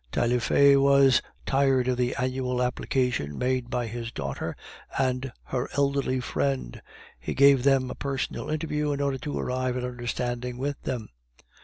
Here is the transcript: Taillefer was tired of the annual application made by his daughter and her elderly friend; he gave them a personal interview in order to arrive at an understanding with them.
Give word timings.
Taillefer 0.11 0.79
was 0.81 1.21
tired 1.45 1.87
of 1.87 1.95
the 1.97 2.15
annual 2.15 2.63
application 2.63 3.37
made 3.37 3.69
by 3.69 3.85
his 3.85 4.11
daughter 4.11 4.55
and 4.97 5.31
her 5.43 5.69
elderly 5.77 6.19
friend; 6.19 6.81
he 7.19 7.35
gave 7.35 7.61
them 7.63 7.91
a 7.91 7.93
personal 7.93 8.49
interview 8.49 8.93
in 8.93 8.99
order 8.99 9.19
to 9.19 9.37
arrive 9.37 9.77
at 9.77 9.83
an 9.83 9.89
understanding 9.91 10.57
with 10.57 10.81
them. 10.81 11.09